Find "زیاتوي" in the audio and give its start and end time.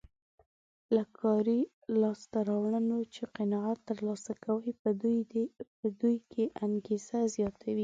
7.35-7.79